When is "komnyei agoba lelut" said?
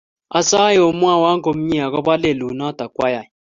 1.43-2.53